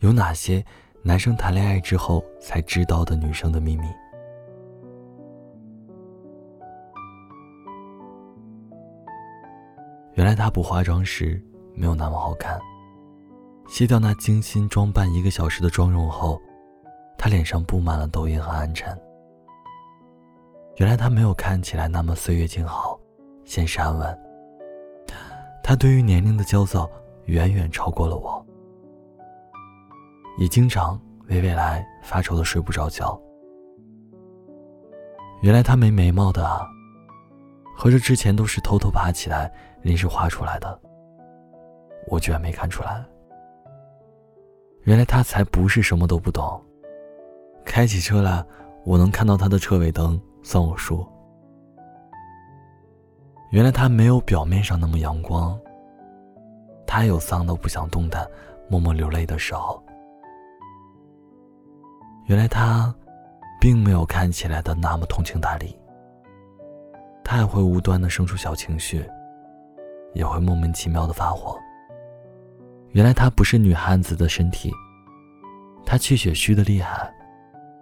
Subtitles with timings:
[0.00, 0.64] 有哪些
[1.02, 3.86] 男生谈恋爱之后才知道的女生的秘密？
[10.14, 11.42] 原来她不化妆时
[11.74, 12.58] 没有那么好看。
[13.68, 16.40] 卸掉那精心装扮一个小时的妆容后，
[17.18, 18.98] 她脸上布满了痘印和暗沉。
[20.76, 22.98] 原来她没有看起来那么岁月静好，
[23.44, 24.18] 现实安稳。
[25.62, 26.88] 她对于年龄的焦躁
[27.26, 28.39] 远远超过了我，
[30.40, 30.98] 也经常
[31.28, 33.20] 为未来发愁的睡不着觉。
[35.42, 36.66] 原来他没眉毛的啊，
[37.76, 40.80] 合着之前都是偷偷爬起来临时画出来的，
[42.08, 43.04] 我居然没看出来。
[44.84, 46.58] 原来他才不是什么都不懂。
[47.62, 48.42] 开起车来，
[48.86, 51.06] 我能看到他的车尾灯，算我输。
[53.50, 55.60] 原来他没有表面上那么阳光。
[56.86, 58.26] 他有丧到不想动弹、
[58.70, 59.84] 默默流泪的时候。
[62.30, 62.94] 原来他，
[63.60, 65.76] 并没有看起来的那么通情达理。
[67.24, 69.04] 他也会无端的生出小情绪，
[70.14, 71.58] 也会莫名其妙的发火。
[72.90, 74.72] 原来他不是女汉子的身体，
[75.84, 77.12] 他气血虚的厉害，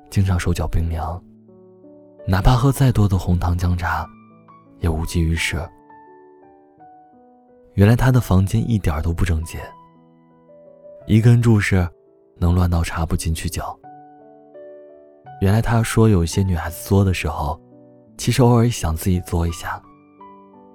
[0.09, 1.23] 经常手脚冰凉。
[2.27, 4.09] 哪怕喝再多的红糖姜茶，
[4.81, 5.63] 也无济于事。
[7.75, 9.61] 原来他的房间一点都不整洁，
[11.07, 11.87] 一个人住时，
[12.39, 13.78] 能乱到插不进去脚。
[15.41, 17.61] 原来他说有一些女孩子作的时候，
[18.17, 19.81] 其实偶尔也想自己作一下，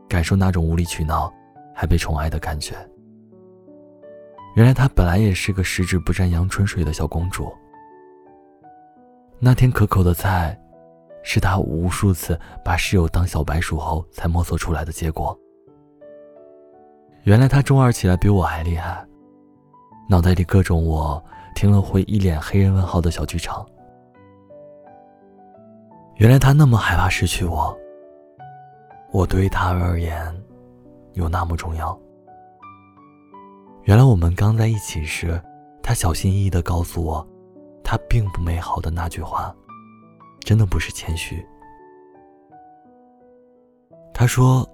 [0.08, 1.32] 感受那种无理取闹
[1.76, 2.74] 还被宠爱的感觉。
[4.56, 7.52] 原来她本来也是个十指不沾阳春水的小公主。
[9.40, 10.58] 那天可口的菜，
[11.24, 15.38] 是她无数次把室友当小白鼠后才摸索出来的结果。
[17.24, 19.06] 原来她中二起来比我还厉害，
[20.08, 21.22] 脑袋里各种我
[21.54, 23.66] 听了会一脸黑人问号的小剧场。
[26.16, 27.76] 原来他那么害怕失去我，
[29.12, 30.34] 我对于他而言，
[31.14, 32.00] 有那么重要。
[33.84, 35.42] 原来我们刚在一起时，
[35.82, 37.28] 他小心翼翼地告诉我，
[37.84, 39.54] 他并不美好的那句话，
[40.42, 41.46] 真的不是谦虚。
[44.14, 44.68] 他说：“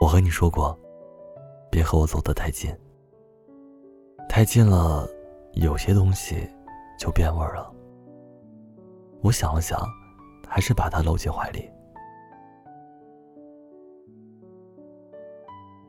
[0.00, 0.78] 我和你说过，
[1.70, 2.70] 别和我走得太近。
[4.28, 5.08] 太近了，
[5.54, 6.48] 有些东西
[6.98, 7.72] 就变味了。”
[9.22, 9.80] 我想了想，
[10.46, 11.70] 还是把他搂进怀里。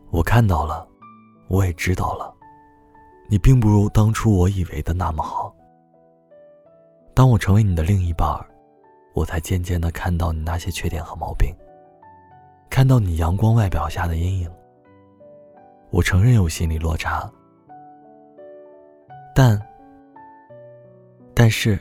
[0.09, 0.87] 我看到了，
[1.47, 2.33] 我也知道了。
[3.29, 5.53] 你并不如当初我以为的那么好。
[7.13, 8.29] 当我成为你的另一半
[9.13, 11.53] 我才渐渐的看到你那些缺点和毛病，
[12.69, 14.51] 看到你阳光外表下的阴影。
[15.89, 17.29] 我承认有心理落差，
[19.33, 19.59] 但，
[21.33, 21.79] 但是，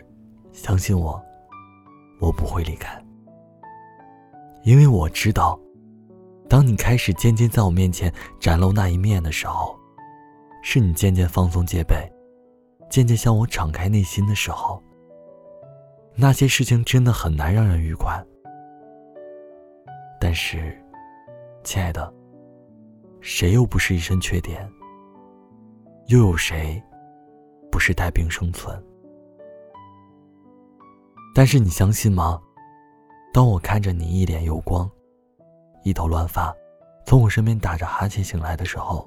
[0.52, 1.22] 相信我，
[2.18, 3.02] 我不会离开，
[4.64, 5.58] 因为我知道，
[6.48, 9.74] 当你开始渐渐在我面前展露那一面的时候。
[10.68, 11.94] 是你渐渐放松戒备，
[12.90, 14.82] 渐渐向我敞开内心的时候。
[16.16, 18.20] 那些事情真的很难让人愉快。
[20.20, 20.76] 但是，
[21.62, 22.12] 亲爱的，
[23.20, 24.68] 谁又不是一身缺点？
[26.08, 26.82] 又有谁
[27.70, 28.76] 不是带病生存？
[31.36, 32.40] 但是你相信吗？
[33.30, 34.90] 当我看着你一脸油光，
[35.82, 36.50] 一头乱发，
[37.04, 39.06] 从我身边打着哈欠醒来的时候。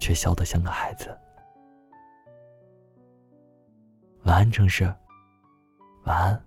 [0.00, 1.14] 却笑得像个孩子。
[4.24, 4.84] 晚安，城市。
[6.04, 6.46] 晚安，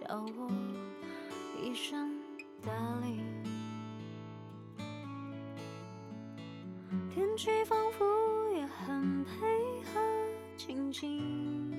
[0.00, 0.50] 叫我
[1.62, 2.14] 一声
[2.62, 3.20] darling，
[7.12, 9.30] 天气仿佛也很配
[9.84, 10.00] 合，
[10.56, 11.70] 轻轻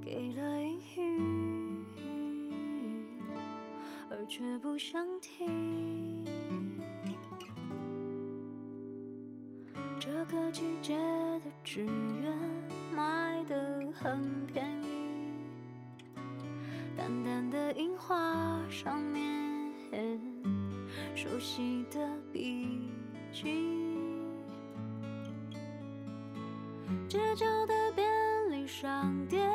[0.00, 3.12] 给了阴雨，
[4.10, 6.24] 而却不想听。
[10.00, 12.32] 这个季节的纸鸢。
[12.96, 13.54] 卖的
[13.94, 14.77] 很便宜，
[17.08, 19.72] 淡淡的樱花上面，
[21.14, 21.98] 熟悉的
[22.30, 22.90] 笔
[23.32, 23.96] 迹。
[27.08, 28.06] 街角的便
[28.50, 29.50] 利商店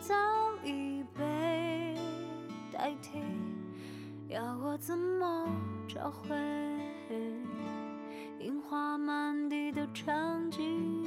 [0.00, 0.16] 早
[0.64, 1.94] 已被
[2.72, 3.20] 代替，
[4.26, 5.48] 要我怎么
[5.86, 6.34] 找回
[8.40, 11.06] 樱花满地的场景？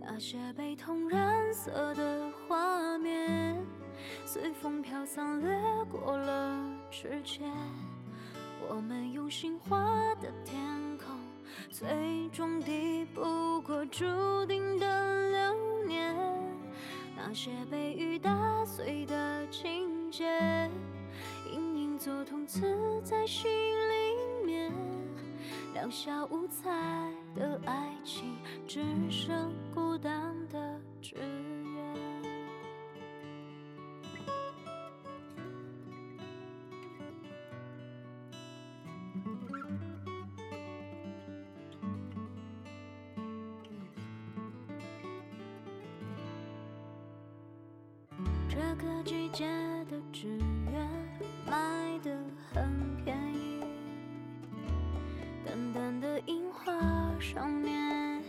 [0.00, 3.15] 那些被痛染色的画面，
[4.24, 5.56] 随风飘散，掠
[5.90, 6.58] 过了
[6.90, 7.50] 指尖。
[8.68, 9.78] 我们用心画
[10.16, 10.58] 的天
[10.98, 11.16] 空，
[11.70, 14.04] 最终抵不过注
[14.46, 16.16] 定的流年。
[17.16, 20.70] 那些被雨打碎的情节，
[21.52, 24.72] 隐隐作痛，刺在心里面。
[25.74, 26.70] 两小无猜
[27.34, 28.36] 的爱情，
[28.66, 31.16] 只剩孤单的志
[48.56, 49.44] 这个季节
[49.90, 50.28] 的纸
[50.72, 50.88] 鸢
[51.46, 52.16] 卖得
[52.54, 53.60] 很便宜，
[55.44, 56.72] 淡淡的樱花
[57.20, 58.22] 上面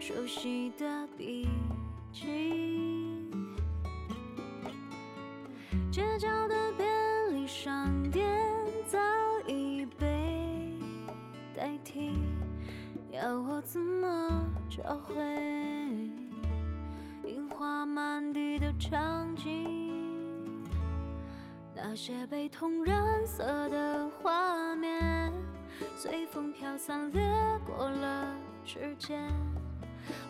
[0.00, 1.50] 熟悉的笔
[2.14, 3.28] 迹，
[5.92, 6.88] 街角的便
[7.34, 8.26] 利商店
[8.86, 8.98] 早
[9.46, 10.72] 已被
[11.54, 12.14] 代替，
[13.12, 15.14] 要我怎么找回？
[17.26, 20.64] 樱花满地的场景，
[21.74, 25.32] 那些被痛染色的画面，
[25.96, 27.22] 随风飘散，掠
[27.64, 28.34] 过了
[28.64, 29.30] 指尖。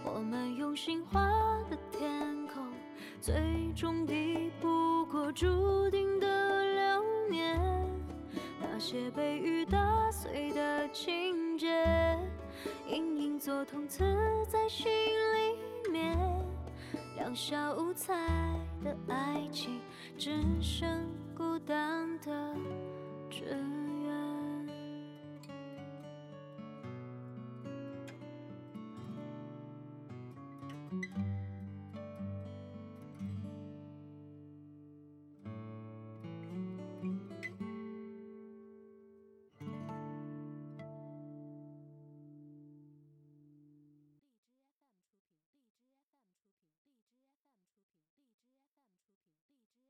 [0.05, 1.21] 我们用心画
[1.71, 2.67] 的天空，
[3.21, 7.61] 最终抵不过注定的流年。
[8.61, 12.19] 那些被雨打碎的情节，
[12.89, 14.05] 隐隐作痛，刺
[14.49, 16.48] 在心里面。
[17.29, 18.15] 两小无猜
[18.83, 19.83] 的爱情，
[20.17, 20.33] 只
[20.63, 20.89] 剩
[21.37, 22.55] 孤单的。